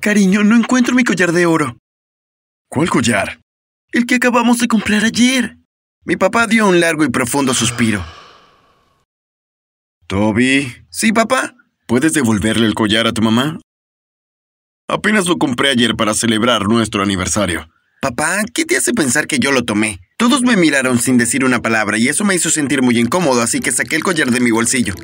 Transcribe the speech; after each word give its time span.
Cariño, 0.00 0.42
no 0.44 0.56
encuentro 0.56 0.94
mi 0.94 1.04
collar 1.04 1.30
de 1.32 1.44
oro. 1.44 1.76
¿Cuál 2.70 2.88
collar? 2.88 3.40
El 3.92 4.06
que 4.06 4.14
acabamos 4.14 4.58
de 4.58 4.66
comprar 4.66 5.04
ayer. 5.04 5.58
Mi 6.04 6.16
papá 6.16 6.46
dio 6.46 6.66
un 6.66 6.80
largo 6.80 7.04
y 7.04 7.10
profundo 7.10 7.52
suspiro. 7.52 8.02
Toby. 10.06 10.72
¿Sí, 10.88 11.12
papá? 11.12 11.54
¿Puedes 11.86 12.14
devolverle 12.14 12.66
el 12.66 12.74
collar 12.74 13.06
a 13.06 13.12
tu 13.12 13.20
mamá? 13.20 13.58
Apenas 14.88 15.26
lo 15.26 15.36
compré 15.36 15.68
ayer 15.68 15.94
para 15.94 16.14
celebrar 16.14 16.66
nuestro 16.66 17.02
aniversario. 17.02 17.68
Papá, 18.00 18.42
¿qué 18.54 18.64
te 18.64 18.78
hace 18.78 18.94
pensar 18.94 19.26
que 19.26 19.38
yo 19.38 19.52
lo 19.52 19.64
tomé? 19.64 20.00
Todos 20.16 20.40
me 20.40 20.56
miraron 20.56 20.98
sin 20.98 21.18
decir 21.18 21.44
una 21.44 21.60
palabra 21.60 21.98
y 21.98 22.08
eso 22.08 22.24
me 22.24 22.34
hizo 22.34 22.48
sentir 22.48 22.80
muy 22.80 22.98
incómodo, 22.98 23.42
así 23.42 23.60
que 23.60 23.70
saqué 23.70 23.96
el 23.96 24.02
collar 24.02 24.30
de 24.30 24.40
mi 24.40 24.50
bolsillo. 24.50 24.94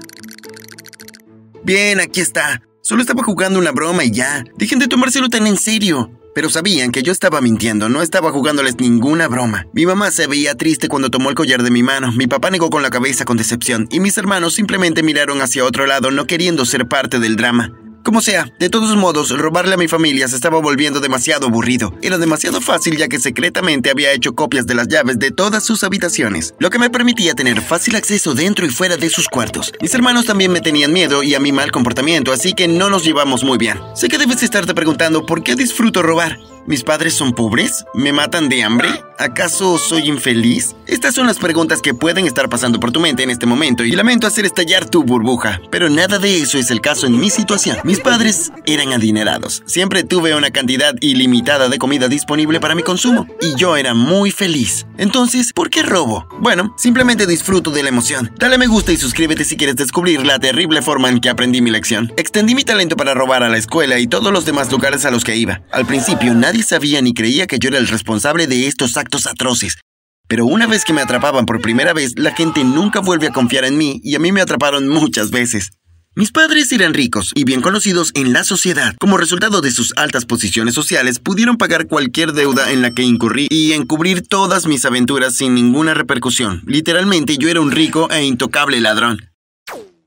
Bien, 1.62 2.00
aquí 2.00 2.20
está. 2.20 2.62
Solo 2.86 3.00
estaba 3.00 3.24
jugando 3.24 3.58
una 3.58 3.72
broma 3.72 4.04
y 4.04 4.12
ya. 4.12 4.44
Dejen 4.54 4.78
de 4.78 4.86
tomárselo 4.86 5.28
tan 5.28 5.48
en 5.48 5.56
serio. 5.56 6.08
Pero 6.36 6.48
sabían 6.48 6.92
que 6.92 7.02
yo 7.02 7.10
estaba 7.10 7.40
mintiendo, 7.40 7.88
no 7.88 8.00
estaba 8.00 8.30
jugándoles 8.30 8.76
ninguna 8.78 9.26
broma. 9.26 9.66
Mi 9.72 9.84
mamá 9.84 10.12
se 10.12 10.28
veía 10.28 10.54
triste 10.54 10.86
cuando 10.86 11.10
tomó 11.10 11.28
el 11.28 11.34
collar 11.34 11.64
de 11.64 11.72
mi 11.72 11.82
mano, 11.82 12.12
mi 12.12 12.28
papá 12.28 12.48
negó 12.48 12.70
con 12.70 12.84
la 12.84 12.90
cabeza 12.90 13.24
con 13.24 13.38
decepción, 13.38 13.88
y 13.90 13.98
mis 13.98 14.16
hermanos 14.18 14.54
simplemente 14.54 15.02
miraron 15.02 15.42
hacia 15.42 15.64
otro 15.64 15.84
lado, 15.86 16.12
no 16.12 16.28
queriendo 16.28 16.64
ser 16.64 16.86
parte 16.86 17.18
del 17.18 17.34
drama. 17.34 17.72
Como 18.06 18.20
sea, 18.20 18.48
de 18.60 18.70
todos 18.70 18.94
modos, 18.94 19.36
robarle 19.36 19.74
a 19.74 19.76
mi 19.76 19.88
familia 19.88 20.28
se 20.28 20.36
estaba 20.36 20.60
volviendo 20.60 21.00
demasiado 21.00 21.48
aburrido. 21.48 21.92
Era 22.02 22.18
demasiado 22.18 22.60
fácil 22.60 22.96
ya 22.96 23.08
que 23.08 23.18
secretamente 23.18 23.90
había 23.90 24.12
hecho 24.12 24.36
copias 24.36 24.64
de 24.64 24.76
las 24.76 24.86
llaves 24.86 25.18
de 25.18 25.32
todas 25.32 25.64
sus 25.64 25.82
habitaciones, 25.82 26.54
lo 26.60 26.70
que 26.70 26.78
me 26.78 26.88
permitía 26.88 27.34
tener 27.34 27.60
fácil 27.60 27.96
acceso 27.96 28.36
dentro 28.36 28.64
y 28.64 28.68
fuera 28.70 28.96
de 28.96 29.10
sus 29.10 29.26
cuartos. 29.26 29.72
Mis 29.80 29.92
hermanos 29.92 30.24
también 30.24 30.52
me 30.52 30.60
tenían 30.60 30.92
miedo 30.92 31.24
y 31.24 31.34
a 31.34 31.40
mi 31.40 31.50
mal 31.50 31.72
comportamiento, 31.72 32.30
así 32.30 32.52
que 32.52 32.68
no 32.68 32.90
nos 32.90 33.02
llevamos 33.02 33.42
muy 33.42 33.58
bien. 33.58 33.80
Sé 33.96 34.06
que 34.06 34.18
debes 34.18 34.40
estarte 34.44 34.72
preguntando 34.72 35.26
por 35.26 35.42
qué 35.42 35.56
disfruto 35.56 36.00
robar. 36.00 36.38
¿Mis 36.66 36.82
padres 36.82 37.14
son 37.14 37.32
pobres? 37.32 37.84
¿Me 37.94 38.12
matan 38.12 38.48
de 38.48 38.64
hambre? 38.64 38.88
¿Acaso 39.18 39.78
soy 39.78 40.08
infeliz? 40.08 40.74
Estas 40.88 41.14
son 41.14 41.28
las 41.28 41.38
preguntas 41.38 41.80
que 41.80 41.94
pueden 41.94 42.26
estar 42.26 42.48
pasando 42.48 42.80
por 42.80 42.90
tu 42.90 42.98
mente 42.98 43.22
en 43.22 43.30
este 43.30 43.46
momento 43.46 43.84
y 43.84 43.92
lamento 43.92 44.26
hacer 44.26 44.44
estallar 44.44 44.90
tu 44.90 45.04
burbuja, 45.04 45.60
pero 45.70 45.88
nada 45.88 46.18
de 46.18 46.42
eso 46.42 46.58
es 46.58 46.72
el 46.72 46.80
caso 46.80 47.06
en 47.06 47.18
mi 47.18 47.30
situación. 47.30 47.78
Mis 47.84 48.00
padres 48.00 48.50
eran 48.66 48.92
adinerados. 48.92 49.62
Siempre 49.66 50.02
tuve 50.02 50.34
una 50.34 50.50
cantidad 50.50 50.92
ilimitada 51.00 51.68
de 51.68 51.78
comida 51.78 52.08
disponible 52.08 52.58
para 52.58 52.74
mi 52.74 52.82
consumo 52.82 53.28
y 53.40 53.54
yo 53.54 53.76
era 53.76 53.94
muy 53.94 54.32
feliz. 54.32 54.86
Entonces, 54.98 55.52
¿por 55.52 55.70
qué 55.70 55.84
robo? 55.84 56.26
Bueno, 56.40 56.74
simplemente 56.76 57.28
disfruto 57.28 57.70
de 57.70 57.84
la 57.84 57.90
emoción. 57.90 58.32
Dale 58.38 58.58
me 58.58 58.66
gusta 58.66 58.90
y 58.90 58.96
suscríbete 58.96 59.44
si 59.44 59.56
quieres 59.56 59.76
descubrir 59.76 60.26
la 60.26 60.40
terrible 60.40 60.82
forma 60.82 61.08
en 61.10 61.20
que 61.20 61.30
aprendí 61.30 61.62
mi 61.62 61.70
lección. 61.70 62.12
Extendí 62.16 62.56
mi 62.56 62.64
talento 62.64 62.96
para 62.96 63.14
robar 63.14 63.44
a 63.44 63.48
la 63.48 63.56
escuela 63.56 64.00
y 64.00 64.08
todos 64.08 64.32
los 64.32 64.44
demás 64.44 64.70
lugares 64.72 65.04
a 65.04 65.12
los 65.12 65.22
que 65.22 65.36
iba. 65.36 65.62
Al 65.70 65.86
principio 65.86 66.34
nadie 66.34 66.55
sabía 66.62 67.00
ni 67.02 67.14
creía 67.14 67.46
que 67.46 67.58
yo 67.58 67.68
era 67.68 67.78
el 67.78 67.88
responsable 67.88 68.46
de 68.46 68.66
estos 68.66 68.96
actos 68.96 69.26
atroces. 69.26 69.76
Pero 70.28 70.46
una 70.46 70.66
vez 70.66 70.84
que 70.84 70.92
me 70.92 71.00
atrapaban 71.00 71.46
por 71.46 71.60
primera 71.60 71.92
vez, 71.92 72.14
la 72.16 72.34
gente 72.34 72.64
nunca 72.64 73.00
vuelve 73.00 73.28
a 73.28 73.32
confiar 73.32 73.64
en 73.64 73.78
mí 73.78 74.00
y 74.02 74.14
a 74.16 74.18
mí 74.18 74.32
me 74.32 74.40
atraparon 74.40 74.88
muchas 74.88 75.30
veces. 75.30 75.70
Mis 76.18 76.32
padres 76.32 76.72
eran 76.72 76.94
ricos 76.94 77.30
y 77.34 77.44
bien 77.44 77.60
conocidos 77.60 78.10
en 78.14 78.32
la 78.32 78.42
sociedad. 78.42 78.94
Como 78.98 79.18
resultado 79.18 79.60
de 79.60 79.70
sus 79.70 79.92
altas 79.96 80.24
posiciones 80.24 80.74
sociales, 80.74 81.18
pudieron 81.18 81.58
pagar 81.58 81.88
cualquier 81.88 82.32
deuda 82.32 82.72
en 82.72 82.80
la 82.80 82.92
que 82.92 83.02
incurrí 83.02 83.48
y 83.50 83.72
encubrir 83.74 84.26
todas 84.26 84.66
mis 84.66 84.86
aventuras 84.86 85.36
sin 85.36 85.54
ninguna 85.54 85.92
repercusión. 85.92 86.62
Literalmente 86.64 87.36
yo 87.36 87.50
era 87.50 87.60
un 87.60 87.70
rico 87.70 88.08
e 88.10 88.24
intocable 88.24 88.80
ladrón. 88.80 89.28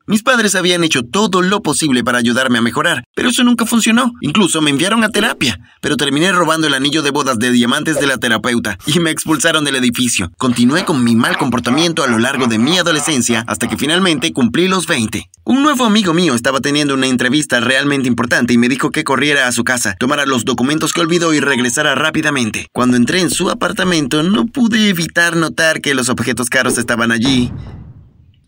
Mis 0.10 0.24
padres 0.24 0.56
habían 0.56 0.84
hecho 0.84 1.04
todo 1.04 1.44
lo 1.44 1.62
posible 1.62 2.04
para 2.04 2.18
ayudarme 2.18 2.58
a 2.58 2.64
mejorar, 2.64 3.04
pero 3.14 3.30
eso 3.30 3.44
nunca 3.44 3.68
funcionó. 3.68 4.12
Incluso 4.22 4.60
me 4.60 4.72
enviaron 4.72 5.04
a 5.04 5.10
terapia, 5.10 5.60
pero 5.82 5.98
terminé 5.98 6.32
robando 6.32 6.66
el 6.66 6.74
anillo 6.74 7.04
de 7.04 7.12
bodas 7.12 7.38
de 7.38 7.52
diamantes 7.52 8.00
de 8.00 8.08
la 8.08 8.18
terapeuta 8.18 8.80
y 8.88 9.00
me 9.02 9.12
expulsaron 9.12 9.66
del 9.66 9.76
edificio. 9.76 10.32
Continué 10.40 10.84
con 10.84 11.04
mi 11.04 11.16
mal 11.16 11.38
comportamiento 11.38 12.04
a 12.04 12.08
lo 12.08 12.18
largo 12.18 12.48
de 12.48 12.58
mi 12.58 12.80
adolescencia 12.80 13.44
hasta 13.46 13.68
que 13.68 13.78
finalmente 13.78 14.34
cumplí 14.34 14.68
los 14.68 14.88
20. 14.88 15.30
Un 15.44 15.62
nuevo 15.62 15.86
amigo 15.86 16.12
mío 16.16 16.34
estaba 16.34 16.60
teniendo 16.60 16.96
una 16.96 17.06
entrevista 17.06 17.60
realmente 17.60 18.08
importante 18.08 18.54
y 18.54 18.58
me 18.58 18.68
dijo 18.68 18.90
que 18.90 19.04
corriera 19.04 19.48
a 19.48 19.52
su 19.52 19.64
casa, 19.64 19.96
tomara 20.00 20.26
los 20.26 20.44
documentos 20.44 20.92
que 20.92 21.02
olvidó 21.02 21.36
y 21.36 21.40
regresara 21.40 21.94
rápidamente. 21.94 22.66
Cuando 22.74 22.98
entré 22.98 23.22
en 23.22 23.30
su 23.30 23.52
apartamento 23.52 24.24
no 24.24 24.48
pude 24.48 24.90
evitar 24.90 25.36
notar 25.36 25.82
que 25.82 25.94
los 25.94 26.10
objetos 26.10 26.50
caros 26.50 26.80
estaban 26.80 27.12
allí 27.12 27.52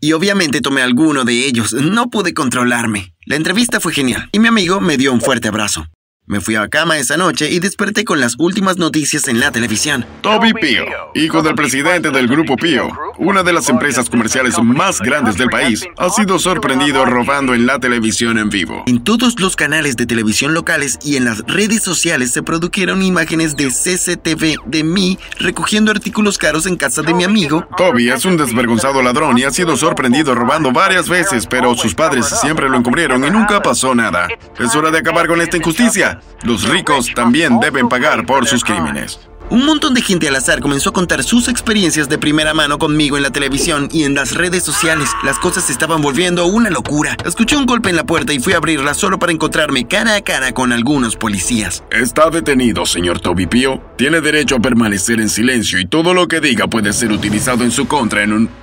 y 0.02 0.12
obviamente 0.12 0.60
tomé 0.60 0.82
alguno 0.82 1.24
de 1.24 1.46
ellos. 1.46 1.72
No 1.72 2.10
pude 2.10 2.34
controlarme. 2.34 3.14
La 3.24 3.36
entrevista 3.36 3.78
fue 3.80 3.94
genial 3.94 4.28
y 4.32 4.40
mi 4.40 4.48
amigo 4.48 4.80
me 4.80 4.96
dio 4.96 5.12
un 5.12 5.20
fuerte 5.20 5.48
abrazo. 5.48 5.86
Me 6.24 6.40
fui 6.40 6.54
a 6.54 6.68
cama 6.68 6.98
esa 6.98 7.16
noche 7.16 7.50
y 7.50 7.58
desperté 7.58 8.04
con 8.04 8.20
las 8.20 8.36
últimas 8.38 8.78
noticias 8.78 9.26
en 9.26 9.40
la 9.40 9.50
televisión. 9.50 10.06
Toby 10.20 10.52
Pio, 10.54 10.84
hijo 11.16 11.42
del 11.42 11.56
presidente 11.56 12.12
del 12.12 12.28
Grupo 12.28 12.54
Pio, 12.54 12.92
una 13.18 13.42
de 13.42 13.52
las 13.52 13.68
empresas 13.68 14.08
comerciales 14.08 14.54
más 14.62 15.00
grandes 15.00 15.36
del 15.36 15.50
país, 15.50 15.84
ha 15.98 16.10
sido 16.10 16.38
sorprendido 16.38 17.04
robando 17.04 17.54
en 17.54 17.66
la 17.66 17.80
televisión 17.80 18.38
en 18.38 18.50
vivo. 18.50 18.84
En 18.86 19.02
todos 19.02 19.40
los 19.40 19.56
canales 19.56 19.96
de 19.96 20.06
televisión 20.06 20.54
locales 20.54 21.00
y 21.02 21.16
en 21.16 21.24
las 21.24 21.40
redes 21.48 21.82
sociales 21.82 22.30
se 22.30 22.44
produjeron 22.44 23.02
imágenes 23.02 23.56
de 23.56 23.66
CCTV 23.66 24.58
de 24.64 24.84
mí 24.84 25.18
recogiendo 25.40 25.90
artículos 25.90 26.38
caros 26.38 26.66
en 26.66 26.76
casa 26.76 27.02
de 27.02 27.14
mi 27.14 27.24
amigo. 27.24 27.66
Toby 27.76 28.10
es 28.10 28.24
un 28.24 28.36
desvergonzado 28.36 29.02
ladrón 29.02 29.38
y 29.38 29.42
ha 29.42 29.50
sido 29.50 29.76
sorprendido 29.76 30.36
robando 30.36 30.70
varias 30.70 31.08
veces, 31.08 31.48
pero 31.48 31.74
sus 31.74 31.96
padres 31.96 32.26
siempre 32.26 32.68
lo 32.68 32.76
encubrieron 32.76 33.24
y 33.24 33.30
nunca 33.30 33.60
pasó 33.60 33.92
nada. 33.92 34.28
Es 34.60 34.72
hora 34.76 34.92
de 34.92 34.98
acabar 34.98 35.26
con 35.26 35.40
esta 35.40 35.56
injusticia. 35.56 36.11
Los 36.42 36.68
ricos 36.68 37.12
también 37.14 37.60
deben 37.60 37.88
pagar 37.88 38.26
por 38.26 38.46
sus 38.46 38.64
crímenes. 38.64 39.18
Un 39.52 39.66
montón 39.66 39.92
de 39.92 40.00
gente 40.00 40.28
al 40.28 40.36
azar 40.36 40.60
comenzó 40.60 40.88
a 40.88 40.92
contar 40.94 41.22
sus 41.22 41.46
experiencias 41.46 42.08
de 42.08 42.16
primera 42.16 42.54
mano 42.54 42.78
conmigo 42.78 43.18
en 43.18 43.22
la 43.22 43.30
televisión 43.30 43.88
y 43.92 44.04
en 44.04 44.14
las 44.14 44.34
redes 44.34 44.62
sociales. 44.62 45.10
Las 45.24 45.38
cosas 45.38 45.64
se 45.64 45.72
estaban 45.72 46.00
volviendo 46.00 46.46
una 46.46 46.70
locura. 46.70 47.18
Escuché 47.22 47.56
un 47.56 47.66
golpe 47.66 47.90
en 47.90 47.96
la 47.96 48.04
puerta 48.04 48.32
y 48.32 48.38
fui 48.38 48.54
a 48.54 48.56
abrirla 48.56 48.94
solo 48.94 49.18
para 49.18 49.30
encontrarme 49.30 49.86
cara 49.86 50.14
a 50.14 50.22
cara 50.22 50.52
con 50.52 50.72
algunos 50.72 51.16
policías. 51.16 51.84
Está 51.90 52.30
detenido, 52.30 52.86
señor 52.86 53.20
Toby 53.20 53.46
Pio. 53.46 53.82
Tiene 53.98 54.22
derecho 54.22 54.56
a 54.56 54.60
permanecer 54.60 55.20
en 55.20 55.28
silencio 55.28 55.78
y 55.78 55.84
todo 55.84 56.14
lo 56.14 56.28
que 56.28 56.40
diga 56.40 56.66
puede 56.68 56.94
ser 56.94 57.12
utilizado 57.12 57.62
en 57.62 57.72
su 57.72 57.86
contra 57.86 58.22
en 58.22 58.32
un 58.32 58.61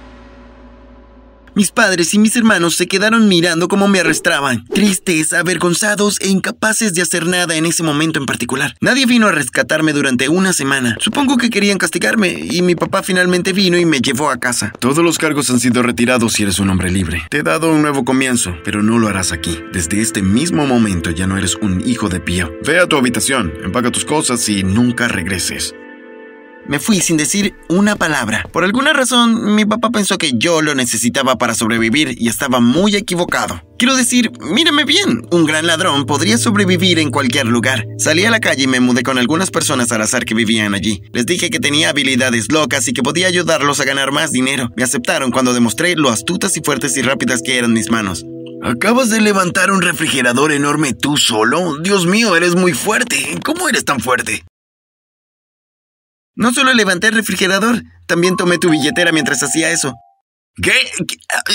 mis 1.55 1.71
padres 1.71 2.13
y 2.13 2.19
mis 2.19 2.35
hermanos 2.35 2.75
se 2.75 2.87
quedaron 2.87 3.27
mirando 3.27 3.67
cómo 3.67 3.87
me 3.87 3.99
arrastraban, 3.99 4.65
tristes, 4.65 5.33
avergonzados 5.33 6.19
e 6.21 6.27
incapaces 6.27 6.93
de 6.93 7.01
hacer 7.01 7.27
nada 7.27 7.55
en 7.55 7.65
ese 7.65 7.83
momento 7.83 8.19
en 8.19 8.25
particular. 8.25 8.75
Nadie 8.81 9.05
vino 9.05 9.27
a 9.27 9.31
rescatarme 9.31 9.93
durante 9.93 10.29
una 10.29 10.53
semana. 10.53 10.97
Supongo 10.99 11.37
que 11.37 11.49
querían 11.49 11.77
castigarme 11.77 12.29
y 12.49 12.61
mi 12.61 12.75
papá 12.75 13.03
finalmente 13.03 13.53
vino 13.53 13.77
y 13.77 13.85
me 13.85 14.01
llevó 14.01 14.29
a 14.29 14.37
casa. 14.37 14.71
Todos 14.79 15.03
los 15.03 15.17
cargos 15.17 15.49
han 15.49 15.59
sido 15.59 15.83
retirados 15.83 16.33
si 16.33 16.43
eres 16.43 16.59
un 16.59 16.69
hombre 16.69 16.91
libre. 16.91 17.23
Te 17.29 17.39
he 17.39 17.43
dado 17.43 17.71
un 17.71 17.81
nuevo 17.81 18.05
comienzo, 18.05 18.55
pero 18.63 18.83
no 18.83 18.99
lo 18.99 19.07
harás 19.07 19.31
aquí. 19.31 19.59
Desde 19.73 20.01
este 20.01 20.21
mismo 20.21 20.65
momento 20.65 21.09
ya 21.11 21.27
no 21.27 21.37
eres 21.37 21.55
un 21.55 21.87
hijo 21.87 22.09
de 22.09 22.19
Pío. 22.19 22.51
Ve 22.65 22.79
a 22.79 22.87
tu 22.87 22.97
habitación, 22.97 23.53
empaca 23.63 23.91
tus 23.91 24.05
cosas 24.05 24.47
y 24.49 24.63
nunca 24.63 25.07
regreses. 25.07 25.73
Me 26.69 26.77
fui 26.77 27.01
sin 27.01 27.17
decir 27.17 27.55
una 27.67 27.95
palabra. 27.95 28.47
Por 28.53 28.63
alguna 28.63 28.93
razón, 28.93 29.55
mi 29.55 29.65
papá 29.65 29.89
pensó 29.89 30.19
que 30.19 30.33
yo 30.35 30.61
lo 30.61 30.75
necesitaba 30.75 31.35
para 31.35 31.55
sobrevivir 31.55 32.13
y 32.15 32.27
estaba 32.27 32.59
muy 32.59 32.95
equivocado. 32.95 33.59
Quiero 33.79 33.95
decir, 33.95 34.31
mírame 34.39 34.85
bien, 34.85 35.23
un 35.31 35.45
gran 35.45 35.65
ladrón 35.65 36.05
podría 36.05 36.37
sobrevivir 36.37 36.99
en 36.99 37.09
cualquier 37.09 37.47
lugar. 37.47 37.87
Salí 37.97 38.23
a 38.25 38.29
la 38.29 38.39
calle 38.39 38.65
y 38.65 38.67
me 38.67 38.81
mudé 38.81 39.01
con 39.01 39.17
algunas 39.17 39.49
personas 39.49 39.91
al 39.91 40.03
azar 40.03 40.25
que 40.25 40.35
vivían 40.35 40.75
allí. 40.75 41.01
Les 41.11 41.25
dije 41.25 41.49
que 41.49 41.59
tenía 41.59 41.89
habilidades 41.89 42.51
locas 42.51 42.87
y 42.87 42.93
que 42.93 43.01
podía 43.01 43.25
ayudarlos 43.25 43.79
a 43.79 43.85
ganar 43.85 44.11
más 44.11 44.31
dinero. 44.31 44.69
Me 44.77 44.83
aceptaron 44.83 45.31
cuando 45.31 45.55
demostré 45.55 45.95
lo 45.95 46.11
astutas 46.11 46.55
y 46.55 46.61
fuertes 46.61 46.95
y 46.97 47.01
rápidas 47.01 47.41
que 47.41 47.57
eran 47.57 47.73
mis 47.73 47.89
manos. 47.89 48.25
¿Acabas 48.61 49.09
de 49.09 49.21
levantar 49.21 49.71
un 49.71 49.81
refrigerador 49.81 50.51
enorme 50.51 50.93
tú 50.93 51.17
solo? 51.17 51.77
Dios 51.81 52.05
mío, 52.05 52.35
eres 52.35 52.53
muy 52.53 52.73
fuerte. 52.73 53.39
¿Cómo 53.43 53.67
eres 53.69 53.85
tan 53.85 53.99
fuerte? 53.99 54.43
No 56.39 56.53
solo 56.53 56.73
levanté 56.73 57.07
el 57.07 57.15
refrigerador, 57.15 57.83
también 58.07 58.37
tomé 58.37 58.57
tu 58.57 58.69
billetera 58.69 59.11
mientras 59.11 59.43
hacía 59.43 59.71
eso. 59.71 59.93
¿Qué? 60.63 60.71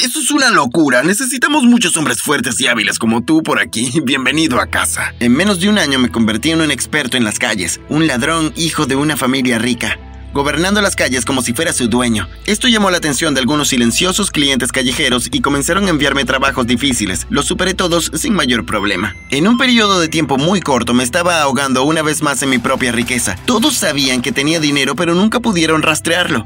Eso 0.04 0.20
es 0.20 0.30
una 0.30 0.50
locura. 0.50 1.02
Necesitamos 1.02 1.64
muchos 1.64 1.96
hombres 1.96 2.20
fuertes 2.20 2.60
y 2.60 2.66
hábiles 2.66 2.98
como 2.98 3.24
tú 3.24 3.42
por 3.42 3.58
aquí. 3.60 3.90
Bienvenido 4.04 4.60
a 4.60 4.66
casa. 4.66 5.14
En 5.20 5.32
menos 5.32 5.58
de 5.58 5.70
un 5.70 5.78
año 5.78 5.98
me 5.98 6.10
convertí 6.10 6.50
en 6.50 6.60
un 6.60 6.70
experto 6.70 7.16
en 7.16 7.24
las 7.24 7.38
calles, 7.38 7.80
un 7.88 8.06
ladrón 8.06 8.52
hijo 8.56 8.84
de 8.84 8.96
una 8.96 9.16
familia 9.16 9.58
rica 9.58 9.98
gobernando 10.34 10.82
las 10.82 10.96
calles 10.96 11.24
como 11.24 11.40
si 11.40 11.54
fuera 11.54 11.72
su 11.72 11.88
dueño. 11.88 12.28
Esto 12.44 12.68
llamó 12.68 12.90
la 12.90 12.98
atención 12.98 13.32
de 13.32 13.40
algunos 13.40 13.68
silenciosos 13.68 14.30
clientes 14.30 14.72
callejeros 14.72 15.28
y 15.32 15.40
comenzaron 15.40 15.86
a 15.86 15.90
enviarme 15.90 16.26
trabajos 16.26 16.66
difíciles. 16.66 17.26
Los 17.30 17.46
superé 17.46 17.72
todos 17.72 18.10
sin 18.14 18.34
mayor 18.34 18.66
problema. 18.66 19.16
En 19.30 19.48
un 19.48 19.56
periodo 19.56 20.00
de 20.00 20.08
tiempo 20.08 20.36
muy 20.36 20.60
corto 20.60 20.92
me 20.92 21.04
estaba 21.04 21.40
ahogando 21.40 21.84
una 21.84 22.02
vez 22.02 22.20
más 22.20 22.42
en 22.42 22.50
mi 22.50 22.58
propia 22.58 22.92
riqueza. 22.92 23.36
Todos 23.46 23.74
sabían 23.74 24.20
que 24.20 24.32
tenía 24.32 24.60
dinero 24.60 24.94
pero 24.96 25.14
nunca 25.14 25.40
pudieron 25.40 25.80
rastrearlo. 25.80 26.44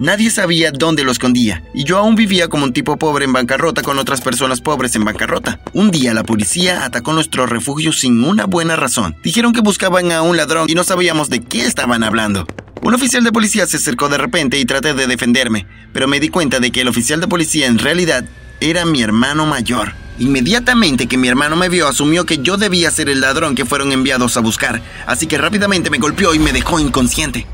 Nadie 0.00 0.30
sabía 0.30 0.70
dónde 0.70 1.02
lo 1.02 1.10
escondía, 1.10 1.64
y 1.74 1.82
yo 1.82 1.98
aún 1.98 2.14
vivía 2.14 2.46
como 2.46 2.62
un 2.62 2.72
tipo 2.72 2.96
pobre 2.98 3.24
en 3.24 3.32
bancarrota 3.32 3.82
con 3.82 3.98
otras 3.98 4.20
personas 4.20 4.60
pobres 4.60 4.94
en 4.94 5.04
bancarrota. 5.04 5.58
Un 5.72 5.90
día 5.90 6.14
la 6.14 6.22
policía 6.22 6.84
atacó 6.84 7.12
nuestro 7.12 7.46
refugio 7.46 7.92
sin 7.92 8.22
una 8.22 8.46
buena 8.46 8.76
razón. 8.76 9.16
Dijeron 9.24 9.52
que 9.52 9.60
buscaban 9.60 10.12
a 10.12 10.22
un 10.22 10.36
ladrón 10.36 10.70
y 10.70 10.74
no 10.74 10.84
sabíamos 10.84 11.30
de 11.30 11.40
qué 11.40 11.66
estaban 11.66 12.04
hablando. 12.04 12.46
Un 12.80 12.94
oficial 12.94 13.24
de 13.24 13.32
policía 13.32 13.66
se 13.66 13.76
acercó 13.76 14.08
de 14.08 14.18
repente 14.18 14.58
y 14.58 14.64
traté 14.64 14.94
de 14.94 15.06
defenderme, 15.06 15.66
pero 15.92 16.06
me 16.06 16.20
di 16.20 16.28
cuenta 16.28 16.60
de 16.60 16.70
que 16.70 16.80
el 16.82 16.88
oficial 16.88 17.20
de 17.20 17.28
policía 17.28 17.66
en 17.66 17.78
realidad 17.78 18.24
era 18.60 18.84
mi 18.84 19.02
hermano 19.02 19.46
mayor. 19.46 19.92
Inmediatamente 20.18 21.06
que 21.06 21.16
mi 21.16 21.28
hermano 21.28 21.56
me 21.56 21.68
vio, 21.68 21.88
asumió 21.88 22.24
que 22.24 22.38
yo 22.38 22.56
debía 22.56 22.90
ser 22.90 23.08
el 23.08 23.20
ladrón 23.20 23.54
que 23.54 23.64
fueron 23.64 23.92
enviados 23.92 24.36
a 24.36 24.40
buscar, 24.40 24.82
así 25.06 25.26
que 25.26 25.38
rápidamente 25.38 25.90
me 25.90 25.98
golpeó 25.98 26.34
y 26.34 26.38
me 26.38 26.52
dejó 26.52 26.80
inconsciente. 26.80 27.46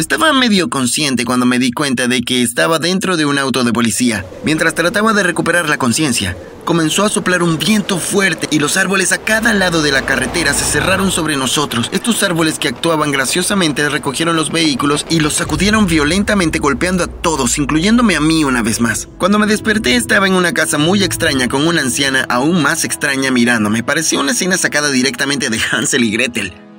Estaba 0.00 0.32
medio 0.32 0.70
consciente 0.70 1.26
cuando 1.26 1.44
me 1.44 1.58
di 1.58 1.72
cuenta 1.72 2.08
de 2.08 2.22
que 2.22 2.40
estaba 2.40 2.78
dentro 2.78 3.18
de 3.18 3.26
un 3.26 3.38
auto 3.38 3.64
de 3.64 3.72
policía. 3.74 4.24
Mientras 4.44 4.74
trataba 4.74 5.12
de 5.12 5.22
recuperar 5.22 5.68
la 5.68 5.76
conciencia, 5.76 6.34
comenzó 6.64 7.04
a 7.04 7.10
soplar 7.10 7.42
un 7.42 7.58
viento 7.58 7.98
fuerte 7.98 8.48
y 8.50 8.60
los 8.60 8.78
árboles 8.78 9.12
a 9.12 9.18
cada 9.18 9.52
lado 9.52 9.82
de 9.82 9.92
la 9.92 10.06
carretera 10.06 10.54
se 10.54 10.64
cerraron 10.64 11.10
sobre 11.10 11.36
nosotros. 11.36 11.90
Estos 11.92 12.22
árboles 12.22 12.58
que 12.58 12.68
actuaban 12.68 13.12
graciosamente 13.12 13.90
recogieron 13.90 14.36
los 14.36 14.50
vehículos 14.50 15.04
y 15.10 15.20
los 15.20 15.34
sacudieron 15.34 15.86
violentamente 15.86 16.60
golpeando 16.60 17.04
a 17.04 17.06
todos, 17.06 17.58
incluyéndome 17.58 18.16
a 18.16 18.20
mí 18.20 18.42
una 18.42 18.62
vez 18.62 18.80
más. 18.80 19.06
Cuando 19.18 19.38
me 19.38 19.46
desperté 19.46 19.96
estaba 19.96 20.26
en 20.26 20.32
una 20.32 20.54
casa 20.54 20.78
muy 20.78 21.04
extraña 21.04 21.46
con 21.46 21.66
una 21.66 21.82
anciana 21.82 22.24
aún 22.30 22.62
más 22.62 22.84
extraña 22.84 23.30
mirándome. 23.30 23.82
Parecía 23.82 24.18
una 24.18 24.32
escena 24.32 24.56
sacada 24.56 24.90
directamente 24.90 25.50
de 25.50 25.60
Hansel 25.70 26.04
y 26.04 26.10
Gretel. 26.10 26.69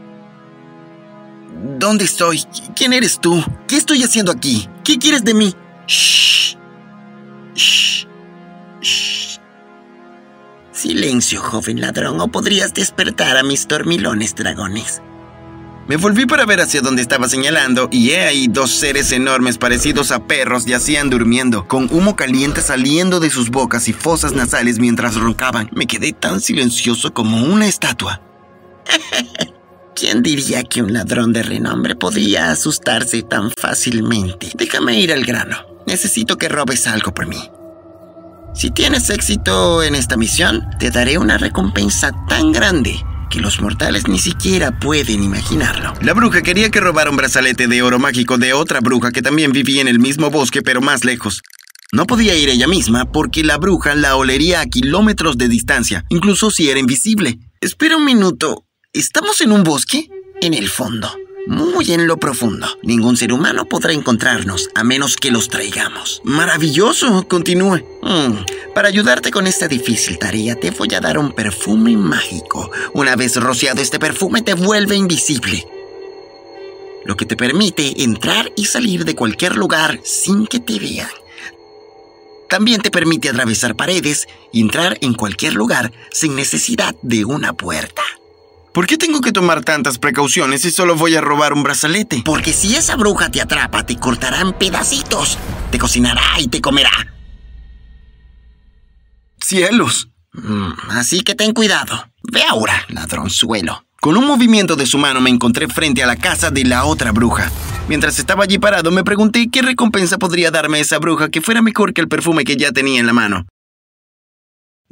¿Dónde 1.82 2.06
estoy? 2.06 2.44
¿Quién 2.76 2.94
eres 2.94 3.20
tú? 3.20 3.44
¿Qué 3.68 3.76
estoy 3.76 4.04
haciendo 4.04 4.32
aquí? 4.32 4.70
¿Qué 4.84 5.00
quieres 5.00 5.24
de 5.24 5.34
mí? 5.34 5.56
Shh. 5.88 6.56
Shh. 7.56 8.06
Shh. 8.82 9.40
Silencio, 10.72 11.42
joven 11.42 11.82
ladrón, 11.82 12.22
o 12.22 12.28
podrías 12.28 12.76
despertar 12.76 13.36
a 13.36 13.42
mis 13.42 13.68
dormilones 13.68 14.36
dragones. 14.36 15.02
Me 15.88 15.98
volví 15.98 16.28
para 16.28 16.46
ver 16.46 16.62
hacia 16.62 16.82
donde 16.82 17.02
estaba 17.02 17.28
señalando 17.28 17.90
y 17.92 18.12
he 18.12 18.26
ahí 18.26 18.48
dos 18.48 18.70
seres 18.70 19.12
enormes 19.12 19.58
parecidos 19.58 20.12
a 20.12 20.28
perros 20.28 20.66
yacían 20.66 21.10
durmiendo, 21.10 21.68
con 21.68 21.88
humo 21.92 22.16
caliente 22.16 22.62
saliendo 22.62 23.20
de 23.20 23.32
sus 23.32 23.50
bocas 23.50 23.88
y 23.88 23.94
fosas 23.94 24.34
nasales 24.34 24.78
mientras 24.78 25.16
roncaban. 25.16 25.68
Me 25.74 25.88
quedé 25.88 26.14
tan 26.14 26.42
silencioso 26.42 27.12
como 27.12 27.44
una 27.44 27.66
estatua. 27.66 28.22
¿Quién 29.96 30.24
diría 30.24 30.64
que 30.64 30.82
un 30.82 30.94
ladrón 30.94 31.34
de 31.34 31.44
renombre 31.44 31.96
podría 31.96 32.52
asustarse 32.52 33.24
tan 33.24 33.52
fácilmente? 33.52 34.50
Déjame 34.56 35.00
ir 35.00 35.12
al 35.12 35.26
grano. 35.26 35.58
Necesito 35.86 36.38
que 36.38 36.50
robes 36.50 36.88
algo 36.88 37.14
por 37.14 37.28
mí. 37.28 37.50
Si 38.56 38.72
tienes 38.72 39.10
éxito 39.10 39.84
en 39.84 39.96
esta 39.96 40.18
misión, 40.18 40.66
te 40.80 40.92
daré 40.92 41.18
una 41.18 41.38
recompensa 41.38 42.12
tan 42.28 42.52
grande 42.52 43.04
que 43.30 43.40
los 43.40 43.62
mortales 43.62 44.08
ni 44.08 44.20
siquiera 44.20 44.78
pueden 44.78 45.24
imaginarlo. 45.24 45.94
La 46.02 46.14
bruja 46.14 46.42
quería 46.42 46.70
que 46.70 46.82
robara 46.82 47.10
un 47.10 47.16
brazalete 47.16 47.68
de 47.68 47.82
oro 47.82 47.98
mágico 47.98 48.38
de 48.38 48.54
otra 48.54 48.82
bruja 48.82 49.12
que 49.12 49.22
también 49.22 49.52
vivía 49.52 49.82
en 49.82 49.88
el 49.88 50.00
mismo 50.00 50.30
bosque 50.30 50.62
pero 50.62 50.82
más 50.82 51.06
lejos. 51.06 51.42
No 51.94 52.06
podía 52.06 52.36
ir 52.36 52.50
ella 52.50 52.68
misma 52.68 53.12
porque 53.12 53.44
la 53.44 53.58
bruja 53.58 53.96
la 53.96 54.16
olería 54.16 54.62
a 54.62 54.66
kilómetros 54.66 55.38
de 55.38 55.48
distancia, 55.48 56.06
incluso 56.10 56.50
si 56.50 56.70
era 56.70 56.80
invisible. 56.80 57.40
Espera 57.62 57.98
un 57.98 58.06
minuto. 58.06 58.66
¿Estamos 58.94 59.40
en 59.40 59.54
un 59.54 59.64
bosque? 59.64 60.10
En 60.42 60.54
el 60.54 60.68
fondo, 60.68 61.10
muy 61.48 61.94
en 61.94 62.08
lo 62.08 62.18
profundo. 62.18 62.68
Ningún 62.84 63.16
ser 63.16 63.32
humano 63.32 63.64
podrá 63.64 63.94
encontrarnos 63.94 64.70
a 64.76 64.84
menos 64.84 65.16
que 65.16 65.32
los 65.32 65.48
traigamos. 65.48 66.22
Maravilloso, 66.26 67.26
continúe. 67.26 67.86
Mm, 68.02 68.74
para 68.76 68.90
ayudarte 68.90 69.32
con 69.32 69.48
esta 69.48 69.70
difícil 69.70 70.20
tarea, 70.20 70.58
te 70.58 70.72
voy 70.72 70.94
a 70.94 71.00
dar 71.00 71.18
un 71.18 71.32
perfume 71.32 71.96
mágico. 71.96 72.70
Una 72.92 73.16
vez 73.16 73.38
rociado 73.38 73.82
este 73.82 73.98
perfume, 73.98 74.42
te 74.42 74.56
vuelve 74.56 74.98
invisible. 74.98 75.66
Lo 77.06 77.16
que 77.16 77.26
te 77.26 77.38
permite 77.38 78.04
entrar 78.04 78.52
y 78.58 78.66
salir 78.66 79.06
de 79.06 79.16
cualquier 79.16 79.56
lugar 79.56 80.02
sin 80.04 80.46
que 80.48 80.60
te 80.60 80.80
vean. 80.80 81.08
También 82.50 82.82
te 82.82 82.92
permite 82.92 83.30
atravesar 83.30 83.78
paredes 83.78 84.28
y 84.52 84.60
entrar 84.60 84.98
en 85.00 85.14
cualquier 85.14 85.54
lugar 85.54 85.94
sin 86.12 86.36
necesidad 86.36 86.94
de 87.02 87.24
una 87.24 87.54
puerta. 87.54 88.04
¿Por 88.74 88.88
qué 88.88 88.98
tengo 88.98 89.20
que 89.20 89.34
tomar 89.34 89.66
tantas 89.66 89.98
precauciones 89.98 90.62
si 90.62 90.72
solo 90.72 90.96
voy 90.96 91.16
a 91.16 91.22
robar 91.22 91.52
un 91.52 91.62
brazalete? 91.62 92.22
Porque 92.24 92.54
si 92.54 92.76
esa 92.78 92.96
bruja 92.96 93.30
te 93.30 93.42
atrapa, 93.42 93.86
te 93.86 93.98
cortará 93.98 94.40
en 94.40 94.54
pedacitos, 94.54 95.38
te 95.72 95.78
cocinará 95.78 96.40
y 96.40 96.48
te 96.48 96.62
comerá. 96.62 97.14
¡Cielos! 99.42 100.10
Mm, 100.32 100.72
así 100.92 101.22
que 101.22 101.36
ten 101.36 101.54
cuidado. 101.54 102.08
Ve 102.32 102.44
ahora, 102.50 102.86
ladronzuelo. 102.88 103.84
Con 104.00 104.16
un 104.16 104.26
movimiento 104.26 104.78
de 104.78 104.86
su 104.86 104.98
mano 104.98 105.20
me 105.20 105.30
encontré 105.30 105.68
frente 105.68 106.02
a 106.02 106.08
la 106.08 106.16
casa 106.16 106.50
de 106.50 106.64
la 106.64 106.86
otra 106.86 107.12
bruja. 107.12 107.52
Mientras 107.90 108.20
estaba 108.20 108.46
allí 108.46 108.58
parado 108.58 108.90
me 108.90 109.04
pregunté 109.04 109.50
qué 109.52 109.62
recompensa 109.62 110.18
podría 110.18 110.50
darme 110.50 110.80
esa 110.80 110.98
bruja 110.98 111.28
que 111.28 111.42
fuera 111.42 111.62
mejor 111.62 111.94
que 111.94 112.00
el 112.00 112.08
perfume 112.08 112.46
que 112.46 112.56
ya 112.56 112.72
tenía 112.72 113.02
en 113.02 113.08
la 113.08 113.14
mano. 113.14 113.46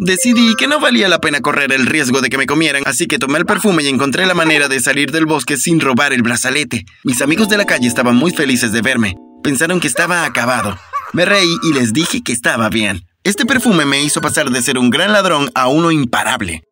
Decidí 0.02 0.56
que 0.56 0.68
no 0.68 0.80
valía 0.80 1.10
la 1.10 1.20
pena 1.20 1.42
correr 1.42 1.74
el 1.74 1.86
riesgo 1.86 2.22
de 2.22 2.30
que 2.30 2.38
me 2.38 2.46
comieran, 2.46 2.84
así 2.86 3.06
que 3.06 3.20
tomé 3.20 3.38
el 3.38 3.46
perfume 3.46 3.84
y 3.84 3.90
encontré 3.90 4.26
la 4.26 4.34
manera 4.34 4.70
de 4.70 4.80
salir 4.80 5.12
del 5.12 5.26
bosque 5.26 5.58
sin 5.58 5.82
robar 5.82 6.14
el 6.14 6.22
brazalete. 6.22 6.86
Mis 7.04 7.22
amigos 7.22 7.50
de 7.50 7.58
la 7.58 7.66
calle 7.66 7.90
estaban 7.90 8.16
muy 8.16 8.32
felices 8.32 8.72
de 8.72 8.82
verme. 8.82 9.18
Pensaron 9.44 9.82
que 9.82 9.90
estaba 9.90 10.24
acabado. 10.24 10.80
Me 11.12 11.26
reí 11.26 11.54
y 11.64 11.74
les 11.74 11.92
dije 11.92 12.22
que 12.24 12.32
estaba 12.32 12.70
bien. 12.70 13.02
Este 13.26 13.46
perfume 13.46 13.84
me 13.84 14.02
hizo 14.02 14.22
pasar 14.22 14.50
de 14.50 14.62
ser 14.62 14.78
un 14.78 14.90
gran 14.90 15.12
ladrón 15.12 15.52
a 15.54 15.68
uno 15.68 15.92
imparable. 15.92 16.64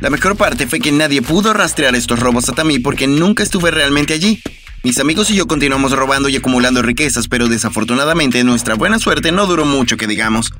La 0.00 0.10
mejor 0.10 0.36
parte 0.36 0.68
fue 0.68 0.78
que 0.78 0.92
nadie 0.92 1.22
pudo 1.22 1.52
rastrear 1.52 1.96
estos 1.96 2.20
robos 2.20 2.48
hasta 2.48 2.62
mí 2.62 2.78
porque 2.78 3.08
nunca 3.08 3.42
estuve 3.42 3.72
realmente 3.72 4.14
allí. 4.14 4.40
Mis 4.82 4.98
amigos 4.98 5.28
y 5.30 5.34
yo 5.34 5.46
continuamos 5.46 5.92
robando 5.92 6.30
y 6.30 6.36
acumulando 6.36 6.80
riquezas, 6.80 7.28
pero 7.28 7.48
desafortunadamente 7.48 8.42
nuestra 8.44 8.76
buena 8.76 8.98
suerte 8.98 9.30
no 9.30 9.46
duró 9.46 9.66
mucho 9.66 9.98
que 9.98 10.06
digamos. 10.06 10.52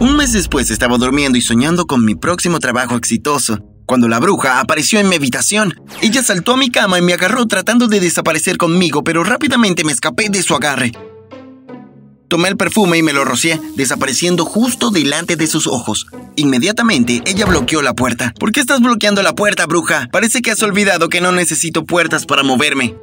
Un 0.00 0.16
mes 0.16 0.32
después 0.32 0.70
estaba 0.70 0.96
durmiendo 0.96 1.36
y 1.36 1.42
soñando 1.42 1.86
con 1.86 2.06
mi 2.06 2.14
próximo 2.14 2.58
trabajo 2.58 2.96
exitoso, 2.96 3.58
cuando 3.84 4.08
la 4.08 4.18
bruja 4.18 4.58
apareció 4.58 4.98
en 4.98 5.10
mi 5.10 5.16
habitación. 5.16 5.74
Ella 6.00 6.22
saltó 6.22 6.54
a 6.54 6.56
mi 6.56 6.70
cama 6.70 6.98
y 6.98 7.02
me 7.02 7.12
agarró 7.12 7.44
tratando 7.44 7.86
de 7.86 8.00
desaparecer 8.00 8.56
conmigo, 8.56 9.04
pero 9.04 9.24
rápidamente 9.24 9.84
me 9.84 9.92
escapé 9.92 10.30
de 10.30 10.42
su 10.42 10.54
agarre. 10.54 10.92
Tomé 12.28 12.48
el 12.48 12.56
perfume 12.56 12.96
y 12.96 13.02
me 13.02 13.12
lo 13.12 13.26
rocié, 13.26 13.60
desapareciendo 13.76 14.46
justo 14.46 14.90
delante 14.90 15.36
de 15.36 15.46
sus 15.46 15.66
ojos. 15.66 16.06
Inmediatamente, 16.34 17.20
ella 17.26 17.44
bloqueó 17.44 17.82
la 17.82 17.92
puerta. 17.92 18.32
¿Por 18.40 18.52
qué 18.52 18.60
estás 18.60 18.80
bloqueando 18.80 19.22
la 19.22 19.34
puerta, 19.34 19.66
bruja? 19.66 20.08
Parece 20.10 20.40
que 20.40 20.50
has 20.50 20.62
olvidado 20.62 21.10
que 21.10 21.20
no 21.20 21.30
necesito 21.30 21.84
puertas 21.84 22.24
para 22.24 22.42
moverme. 22.42 22.96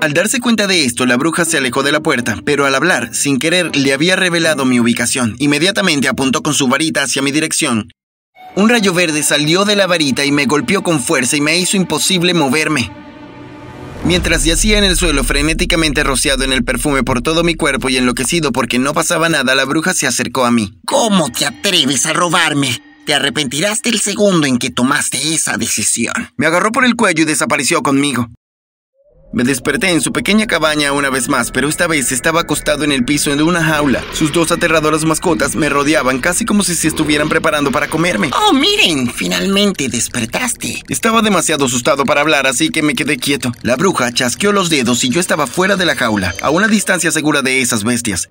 Al 0.00 0.12
darse 0.12 0.40
cuenta 0.40 0.66
de 0.66 0.84
esto, 0.84 1.06
la 1.06 1.16
bruja 1.16 1.44
se 1.44 1.56
alejó 1.56 1.82
de 1.82 1.92
la 1.92 2.00
puerta, 2.00 2.36
pero 2.44 2.66
al 2.66 2.74
hablar, 2.74 3.14
sin 3.14 3.38
querer, 3.38 3.74
le 3.74 3.92
había 3.92 4.16
revelado 4.16 4.64
mi 4.64 4.78
ubicación. 4.78 5.36
Inmediatamente 5.38 6.08
apuntó 6.08 6.42
con 6.42 6.52
su 6.52 6.68
varita 6.68 7.02
hacia 7.02 7.22
mi 7.22 7.32
dirección. 7.32 7.88
Un 8.56 8.68
rayo 8.68 8.92
verde 8.92 9.22
salió 9.22 9.64
de 9.64 9.76
la 9.76 9.86
varita 9.86 10.24
y 10.24 10.30
me 10.30 10.46
golpeó 10.46 10.82
con 10.82 11.00
fuerza 11.02 11.36
y 11.36 11.40
me 11.40 11.58
hizo 11.58 11.76
imposible 11.76 12.34
moverme. 12.34 12.90
Mientras 14.04 14.44
yacía 14.44 14.76
en 14.76 14.84
el 14.84 14.96
suelo 14.96 15.24
frenéticamente 15.24 16.04
rociado 16.04 16.44
en 16.44 16.52
el 16.52 16.62
perfume 16.62 17.02
por 17.02 17.22
todo 17.22 17.42
mi 17.42 17.54
cuerpo 17.54 17.88
y 17.88 17.96
enloquecido 17.96 18.52
porque 18.52 18.78
no 18.78 18.92
pasaba 18.92 19.30
nada, 19.30 19.54
la 19.54 19.64
bruja 19.64 19.94
se 19.94 20.06
acercó 20.06 20.44
a 20.44 20.50
mí. 20.50 20.78
¿Cómo 20.86 21.30
te 21.30 21.46
atreves 21.46 22.04
a 22.04 22.12
robarme? 22.12 22.78
Te 23.06 23.14
arrepentirás 23.14 23.80
del 23.82 23.98
segundo 23.98 24.46
en 24.46 24.58
que 24.58 24.70
tomaste 24.70 25.34
esa 25.34 25.56
decisión. 25.56 26.30
Me 26.36 26.46
agarró 26.46 26.70
por 26.70 26.84
el 26.84 26.96
cuello 26.96 27.22
y 27.22 27.26
desapareció 27.26 27.82
conmigo. 27.82 28.28
Me 29.34 29.42
desperté 29.42 29.90
en 29.90 30.00
su 30.00 30.12
pequeña 30.12 30.46
cabaña 30.46 30.92
una 30.92 31.10
vez 31.10 31.28
más, 31.28 31.50
pero 31.50 31.68
esta 31.68 31.88
vez 31.88 32.12
estaba 32.12 32.42
acostado 32.42 32.84
en 32.84 32.92
el 32.92 33.04
piso 33.04 33.34
de 33.34 33.42
una 33.42 33.64
jaula. 33.64 34.04
Sus 34.12 34.32
dos 34.32 34.52
aterradoras 34.52 35.04
mascotas 35.04 35.56
me 35.56 35.68
rodeaban 35.68 36.20
casi 36.20 36.44
como 36.44 36.62
si 36.62 36.76
se 36.76 36.86
estuvieran 36.86 37.28
preparando 37.28 37.72
para 37.72 37.88
comerme. 37.88 38.30
¡Oh, 38.32 38.52
miren! 38.52 39.10
Finalmente 39.10 39.88
despertaste. 39.88 40.84
Estaba 40.88 41.20
demasiado 41.20 41.64
asustado 41.64 42.04
para 42.04 42.20
hablar, 42.20 42.46
así 42.46 42.70
que 42.70 42.82
me 42.82 42.94
quedé 42.94 43.16
quieto. 43.16 43.50
La 43.62 43.74
bruja 43.74 44.12
chasqueó 44.12 44.52
los 44.52 44.70
dedos 44.70 45.02
y 45.02 45.08
yo 45.08 45.18
estaba 45.18 45.48
fuera 45.48 45.74
de 45.74 45.84
la 45.84 45.96
jaula, 45.96 46.32
a 46.40 46.50
una 46.50 46.68
distancia 46.68 47.10
segura 47.10 47.42
de 47.42 47.60
esas 47.60 47.82
bestias. 47.82 48.30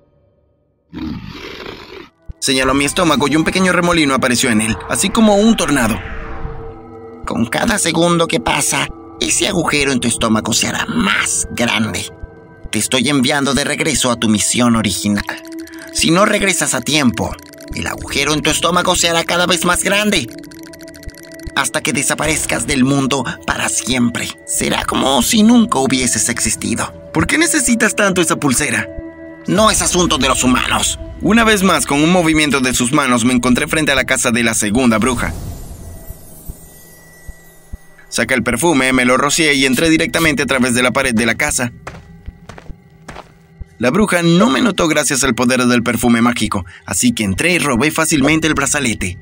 Señaló 2.40 2.72
mi 2.72 2.86
estómago 2.86 3.28
y 3.28 3.36
un 3.36 3.44
pequeño 3.44 3.72
remolino 3.72 4.14
apareció 4.14 4.48
en 4.48 4.62
él, 4.62 4.76
así 4.88 5.10
como 5.10 5.36
un 5.36 5.54
tornado. 5.54 6.00
Con 7.26 7.44
cada 7.44 7.78
segundo 7.78 8.26
que 8.26 8.40
pasa, 8.40 8.88
ese 9.24 9.48
agujero 9.48 9.90
en 9.92 10.00
tu 10.00 10.08
estómago 10.08 10.52
se 10.52 10.68
hará 10.68 10.86
más 10.86 11.48
grande. 11.52 12.06
Te 12.70 12.78
estoy 12.78 13.08
enviando 13.08 13.54
de 13.54 13.64
regreso 13.64 14.10
a 14.10 14.16
tu 14.16 14.28
misión 14.28 14.76
original. 14.76 15.24
Si 15.92 16.10
no 16.10 16.26
regresas 16.26 16.74
a 16.74 16.80
tiempo, 16.82 17.34
el 17.74 17.86
agujero 17.86 18.34
en 18.34 18.42
tu 18.42 18.50
estómago 18.50 18.96
se 18.96 19.08
hará 19.08 19.24
cada 19.24 19.46
vez 19.46 19.64
más 19.64 19.82
grande. 19.82 20.28
hasta 21.56 21.80
que 21.82 21.92
desaparezcas 21.92 22.66
del 22.66 22.84
mundo 22.84 23.24
para 23.46 23.68
siempre. 23.68 24.28
Será 24.46 24.84
como 24.84 25.22
si 25.22 25.42
nunca 25.42 25.78
hubieses 25.78 26.28
existido. 26.28 26.92
¿Por 27.12 27.26
qué 27.26 27.38
necesitas 27.38 27.94
tanto 27.94 28.20
esa 28.20 28.36
pulsera? 28.36 28.88
No 29.46 29.70
es 29.70 29.82
asunto 29.82 30.18
de 30.18 30.28
los 30.28 30.42
humanos. 30.42 30.98
Una 31.20 31.44
vez 31.44 31.62
más, 31.62 31.86
con 31.86 32.02
un 32.02 32.10
movimiento 32.10 32.60
de 32.60 32.74
sus 32.74 32.92
manos, 32.92 33.24
me 33.24 33.32
encontré 33.32 33.68
frente 33.68 33.92
a 33.92 33.94
la 33.94 34.04
casa 34.04 34.30
de 34.30 34.42
la 34.42 34.54
segunda 34.54 34.98
bruja. 34.98 35.32
Saqué 38.14 38.34
el 38.34 38.44
perfume, 38.44 38.92
me 38.92 39.04
lo 39.04 39.16
rocié 39.16 39.54
y 39.54 39.66
entré 39.66 39.90
directamente 39.90 40.44
a 40.44 40.46
través 40.46 40.72
de 40.72 40.84
la 40.84 40.92
pared 40.92 41.12
de 41.12 41.26
la 41.26 41.34
casa. 41.34 41.72
La 43.78 43.90
bruja 43.90 44.22
no 44.22 44.50
me 44.50 44.62
notó 44.62 44.86
gracias 44.86 45.24
al 45.24 45.34
poder 45.34 45.64
del 45.64 45.82
perfume 45.82 46.22
mágico, 46.22 46.64
así 46.86 47.10
que 47.10 47.24
entré 47.24 47.54
y 47.54 47.58
robé 47.58 47.90
fácilmente 47.90 48.46
el 48.46 48.54
brazalete. 48.54 49.18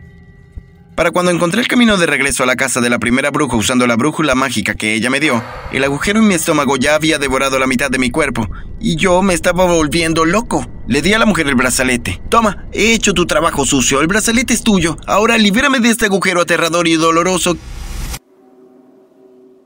Para 0.94 1.11
cuando 1.11 1.30
encontré 1.30 1.62
el 1.62 1.68
camino 1.68 1.96
de 1.96 2.04
regreso 2.04 2.42
a 2.42 2.46
la 2.46 2.54
casa 2.54 2.82
de 2.82 2.90
la 2.90 2.99
primera 2.99 3.30
bruja 3.30 3.56
usando 3.56 3.87
la 3.87 3.96
brújula 3.96 4.34
mágica 4.34 4.75
que 4.75 4.92
ella 4.92 5.08
me 5.08 5.20
dio, 5.20 5.42
el 5.72 5.84
agujero 5.84 6.18
en 6.18 6.28
mi 6.28 6.34
estómago 6.34 6.76
ya 6.76 6.94
había 6.94 7.18
devorado 7.18 7.58
la 7.58 7.66
mitad 7.66 7.90
de 7.90 7.99
mi 7.99 8.11
cuerpo 8.11 8.46
y 8.78 8.96
yo 8.96 9.22
me 9.22 9.32
estaba 9.32 9.64
volviendo 9.64 10.26
loco. 10.26 10.70
Le 10.87 11.00
di 11.00 11.14
a 11.14 11.18
la 11.18 11.25
mujer 11.25 11.49
el 11.49 11.54
brazalete. 11.54 12.20
Toma, 12.28 12.66
he 12.72 12.92
hecho 12.92 13.14
tu 13.14 13.25
trabajo 13.25 13.64
sucio, 13.64 14.02
el 14.02 14.06
brazalete 14.06 14.52
es 14.52 14.62
tuyo. 14.62 14.99
Ahora 15.06 15.38
libérame 15.38 15.80
de 15.80 15.88
este 15.88 16.04
agujero 16.04 16.42
aterrador 16.42 16.87
y 16.87 16.96
doloroso. 16.96 17.56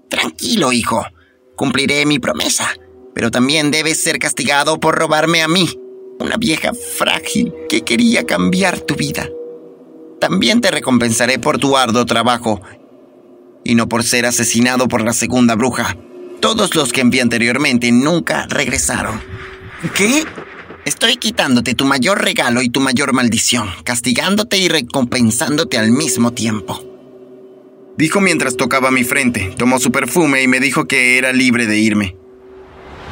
Tranquilo, 0.09 0.73
hijo. 0.73 1.05
Cumpliré 1.57 2.05
mi 2.07 2.19
promesa 2.19 2.75
pero 3.17 3.31
también 3.31 3.71
debes 3.71 3.99
ser 3.99 4.19
castigado 4.19 4.79
por 4.79 4.95
robarme 4.95 5.41
a 5.41 5.49
mí, 5.49 5.71
una 6.21 6.37
vieja 6.37 6.73
frágil 6.99 7.51
que 7.67 7.81
quería 7.81 8.27
cambiar 8.27 8.81
tu 8.81 8.95
vida. 8.95 9.27
También 10.21 10.61
te 10.61 10.71
recompensaré 10.71 11.39
por 11.39 11.57
tu 11.57 11.79
arduo 11.79 12.05
trabajo 12.05 12.61
y 13.65 13.75
no 13.75 13.89
por 13.89 14.05
ser 14.05 14.27
asesinado 14.27 14.87
por 14.87 15.03
la 15.03 15.15
segunda 15.15 15.55
bruja. 15.55 15.97
Todos 16.41 16.75
los 16.75 16.93
que 16.93 17.01
envié 17.01 17.23
anteriormente 17.23 17.91
nunca 17.91 18.47
regresaron. 18.51 19.19
¿Qué? 19.95 20.25
Estoy 20.85 21.17
quitándote 21.17 21.75
tu 21.75 21.87
mayor 21.87 22.23
regalo 22.23 22.61
y 22.61 22.69
tu 22.69 22.81
mayor 22.81 23.15
maldición, 23.15 23.71
castigándote 23.83 24.59
y 24.59 24.69
recompensándote 24.69 25.79
al 25.79 25.91
mismo 25.91 26.33
tiempo. 26.35 26.96
Dijo 27.97 28.21
mientras 28.21 28.59
tocaba 28.59 28.91
mi 28.91 29.05
frente, 29.05 29.55
tomó 29.57 29.79
su 29.79 29.91
perfume 29.91 30.43
y 30.43 30.49
me 30.49 30.61
dijo 30.61 30.85
que 30.85 31.17
era 31.17 31.33
libre 31.33 31.67
de 31.67 31.79
irme. 31.79 32.15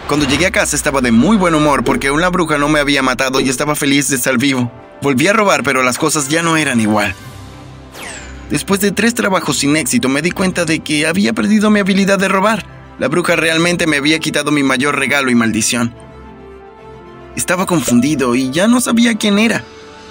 Cuando 0.08 0.28
llegué 0.28 0.44
a 0.44 0.50
casa 0.50 0.76
estaba 0.76 1.00
de 1.00 1.10
muy 1.10 1.38
buen 1.38 1.54
humor 1.54 1.84
porque 1.84 2.10
una 2.10 2.28
bruja 2.28 2.58
no 2.58 2.68
me 2.68 2.80
había 2.80 3.02
matado 3.02 3.40
y 3.40 3.48
estaba 3.48 3.76
feliz 3.76 4.10
de 4.10 4.16
estar 4.16 4.36
vivo. 4.36 4.70
Volví 5.00 5.26
a 5.26 5.32
robar, 5.32 5.62
pero 5.62 5.82
las 5.82 5.96
cosas 5.96 6.28
ya 6.28 6.42
no 6.42 6.58
eran 6.58 6.80
igual. 6.80 7.14
Después 8.50 8.80
de 8.80 8.92
tres 8.92 9.14
trabajos 9.14 9.56
sin 9.56 9.74
éxito, 9.74 10.10
me 10.10 10.20
di 10.20 10.30
cuenta 10.30 10.66
de 10.66 10.80
que 10.80 11.06
había 11.06 11.32
perdido 11.32 11.70
mi 11.70 11.80
habilidad 11.80 12.18
de 12.18 12.28
robar. 12.28 12.66
La 12.98 13.08
bruja 13.08 13.36
realmente 13.36 13.86
me 13.86 13.96
había 13.96 14.18
quitado 14.18 14.50
mi 14.50 14.62
mayor 14.62 14.98
regalo 14.98 15.30
y 15.30 15.34
maldición. 15.34 15.94
Estaba 17.36 17.64
confundido 17.64 18.34
y 18.34 18.50
ya 18.50 18.68
no 18.68 18.82
sabía 18.82 19.14
quién 19.14 19.38
era 19.38 19.64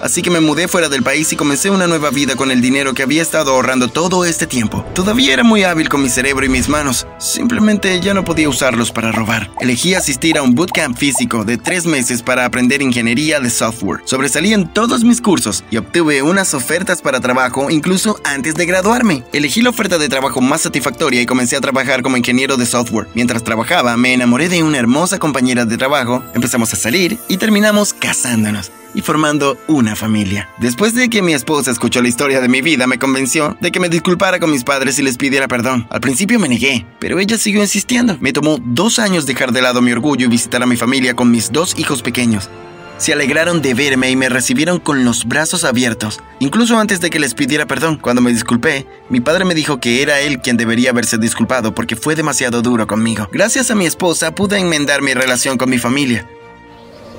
así 0.03 0.22
que 0.22 0.29
me 0.29 0.41
mudé 0.41 0.67
fuera 0.67 0.89
del 0.89 1.01
país 1.01 1.31
y 1.31 1.38
comencé 1.38 1.69
una 1.69 1.88
nueva 1.88 2.10
vida 2.10 2.36
con 2.36 2.51
el 2.51 2.62
dinero 2.62 2.93
que 2.93 3.03
había 3.03 3.22
estado 3.22 3.53
ahorrando 3.53 3.88
todo 3.88 4.25
este 4.25 4.45
tiempo. 4.45 4.86
Todavía 4.93 5.33
era 5.33 5.43
muy 5.43 5.63
hábil 5.63 5.88
con 5.88 6.03
mi 6.03 6.10
cerebro 6.10 6.45
y 6.45 6.50
mis 6.50 6.67
manos, 6.67 7.07
simplemente 7.19 8.00
ya 8.01 8.13
no 8.13 8.25
podía 8.25 8.50
usarlos 8.50 8.91
para 8.91 9.12
robar. 9.12 9.50
Elegí 9.62 9.95
asistir 9.95 10.38
a 10.38 10.41
un 10.41 10.53
bootcamp 10.53 10.98
físico 10.98 11.45
de 11.45 11.57
tres 11.57 11.86
meses 11.86 12.22
para 12.22 12.45
aprender 12.45 12.81
ingeniería 12.81 13.39
de 13.39 13.50
software. 13.50 14.01
Sobresalí 14.05 14.53
en 14.53 14.67
todos 14.67 15.03
mis 15.03 15.22
cursos 15.22 15.63
y 15.72 15.77
obtuve 15.77 16.22
unas 16.22 16.53
ofertas 16.53 17.01
para 17.01 17.22
trabajo 17.22 17.69
incluso 17.69 18.19
antes 18.25 18.55
de 18.55 18.65
graduarme. 18.65 19.24
Elegí 19.31 19.62
la 19.62 19.69
oferta 19.69 19.98
de 19.98 20.10
trabajo 20.10 20.41
más 20.41 20.62
satisfactoria 20.62 21.22
y 21.22 21.25
comencé 21.25 21.55
a 21.55 21.62
trabajar 21.62 22.01
como 22.01 22.17
ingeniero 22.17 22.57
de 22.57 22.65
software. 22.65 23.07
Mientras 23.13 23.43
trabajaba, 23.43 23.95
me 23.95 24.13
enamoré 24.13 24.50
de 24.50 24.63
una 24.63 24.79
hermosa 24.79 25.17
compañera 25.17 25.65
de 25.65 25.77
trabajo, 25.77 26.24
empezamos 26.33 26.74
a 26.74 26.75
salir 26.75 27.17
y 27.29 27.38
terminamos 27.38 27.93
casándonos 27.93 28.72
y 28.94 29.02
formando 29.02 29.58
una 29.68 29.96
familia. 29.96 30.50
Después 30.60 30.94
de 30.96 31.10
que 31.10 31.22
mi 31.22 31.34
esposa 31.34 31.72
escuchó 31.72 32.02
la 32.02 32.08
historia 32.08 32.42
de 32.42 32.50
mi 32.50 32.62
vida, 32.62 32.88
me 32.88 33.00
convenció 33.00 33.58
de 33.62 33.72
que 33.72 33.80
me 33.80 33.90
disculpara 33.90 34.40
con 34.40 34.52
mis 34.52 34.64
padres 34.64 35.00
y 35.00 35.04
les 35.04 35.18
pidiera 35.18 35.48
perdón. 35.48 35.88
Al 35.90 36.02
principio 36.02 36.40
me 36.40 36.50
negué, 36.50 36.86
pero 37.00 37.20
ella 37.20 37.38
siguió 37.38 37.62
insistiendo. 37.62 38.18
Me 38.20 38.34
tomó 38.34 38.60
dos 38.64 39.00
años 39.00 39.26
dejar 39.26 39.52
de 39.52 39.62
lado 39.62 39.82
mi 39.82 39.92
orgullo 39.92 40.26
y 40.26 40.30
visitar 40.30 40.64
a 40.64 40.68
mi 40.68 40.78
familia 40.78 41.16
con 41.16 41.32
mis 41.32 41.52
dos 41.52 41.78
hijos 41.78 42.02
pequeños. 42.02 42.50
Se 42.98 43.12
alegraron 43.12 43.62
de 43.62 43.74
verme 43.74 44.12
y 44.12 44.16
me 44.16 44.30
recibieron 44.30 44.80
con 44.80 45.04
los 45.04 45.26
brazos 45.26 45.64
abiertos. 45.64 46.22
Incluso 46.40 46.78
antes 46.78 47.02
de 47.02 47.10
que 47.10 47.20
les 47.20 47.34
pidiera 47.34 47.66
perdón, 47.66 47.98
cuando 47.98 48.22
me 48.22 48.32
disculpé, 48.32 48.88
mi 49.10 49.20
padre 49.20 49.46
me 49.46 49.56
dijo 49.56 49.80
que 49.80 50.02
era 50.02 50.22
él 50.22 50.40
quien 50.40 50.58
debería 50.58 50.92
haberse 50.92 51.18
disculpado 51.18 51.74
porque 51.74 51.96
fue 51.96 52.16
demasiado 52.16 52.62
duro 52.62 52.88
conmigo. 52.88 53.28
Gracias 53.32 53.72
a 53.72 53.76
mi 53.76 53.86
esposa 53.86 54.36
pude 54.36 54.60
enmendar 54.60 55.02
mi 55.02 55.14
relación 55.14 55.58
con 55.58 55.70
mi 55.70 55.80
familia. 55.80 56.28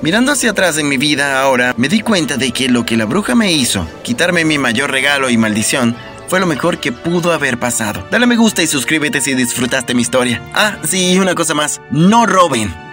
Mirando 0.02 0.32
hacia 0.32 0.50
atrás 0.50 0.76
en 0.78 0.88
mi 0.88 0.98
vida 0.98 1.40
ahora, 1.40 1.74
me 1.76 1.88
di 1.88 2.00
cuenta 2.00 2.36
de 2.36 2.52
que 2.52 2.68
lo 2.68 2.84
que 2.84 2.96
la 2.96 3.06
bruja 3.06 3.34
me 3.34 3.52
hizo, 3.52 3.86
quitarme 4.02 4.44
mi 4.44 4.58
mayor 4.58 4.90
regalo 4.90 5.30
y 5.30 5.38
maldición, 5.38 5.96
fue 6.28 6.40
lo 6.40 6.46
mejor 6.46 6.78
que 6.78 6.92
pudo 6.92 7.32
haber 7.32 7.58
pasado. 7.58 8.06
Dale 8.10 8.26
me 8.26 8.36
gusta 8.36 8.62
y 8.62 8.66
suscríbete 8.66 9.20
si 9.20 9.34
disfrutaste 9.34 9.94
mi 9.94 10.02
historia. 10.02 10.42
Ah, 10.52 10.76
sí, 10.84 11.18
una 11.18 11.34
cosa 11.34 11.54
más, 11.54 11.80
no 11.90 12.26
roben. 12.26 12.83